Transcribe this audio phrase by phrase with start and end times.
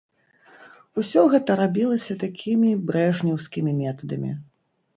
[1.01, 4.31] Усё гэта рабілася такімі брэжнеўскімі метадамі.